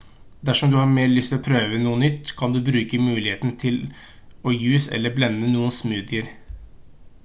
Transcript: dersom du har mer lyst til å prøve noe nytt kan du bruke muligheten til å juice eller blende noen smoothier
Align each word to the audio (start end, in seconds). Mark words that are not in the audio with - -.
dersom 0.49 0.71
du 0.71 0.77
har 0.77 0.87
mer 0.93 1.11
lyst 1.11 1.31
til 1.33 1.37
å 1.41 1.43
prøve 1.47 1.77
noe 1.83 1.99
nytt 2.03 2.31
kan 2.39 2.55
du 2.55 2.59
bruke 2.69 3.01
muligheten 3.09 3.53
til 3.65 3.77
å 4.49 4.55
juice 4.57 4.93
eller 4.99 5.17
blende 5.19 5.53
noen 5.57 5.77
smoothier 5.81 6.33